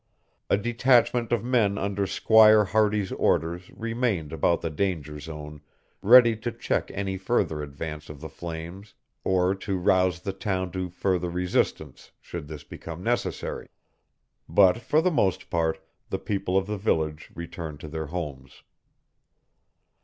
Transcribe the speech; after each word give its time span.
A 0.49 0.57
detachment 0.57 1.31
of 1.31 1.43
men 1.43 1.77
under 1.77 2.07
Squire 2.07 2.63
Hardy's 2.65 3.11
orders 3.11 3.69
remained 3.69 4.33
about 4.33 4.61
the 4.61 4.71
danger 4.71 5.19
zone 5.19 5.61
ready 6.01 6.35
to 6.37 6.51
check 6.51 6.89
any 6.95 7.17
further 7.19 7.61
advance 7.61 8.09
of 8.09 8.19
the 8.19 8.27
flames 8.27 8.95
or 9.23 9.53
to 9.53 9.77
rouse 9.77 10.21
the 10.21 10.33
town 10.33 10.71
to 10.71 10.89
further 10.89 11.29
resistance 11.29 12.09
should 12.19 12.47
this 12.47 12.63
become 12.63 13.03
necessary. 13.03 13.67
But 14.49 14.79
for 14.79 15.01
the 15.03 15.11
most 15.11 15.51
part 15.51 15.79
the 16.09 16.17
people 16.17 16.57
of 16.57 16.65
the 16.65 16.77
village 16.79 17.29
returned 17.35 17.79
to 17.81 17.87
their 17.87 18.07
homes. 18.07 18.63